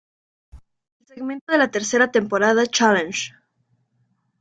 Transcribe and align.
El 0.99 1.05
segmento 1.11 1.51
de 1.53 1.59
la 1.59 1.69
tercera 1.69 2.11
temporada 2.11 2.65
Challenge! 2.65 3.33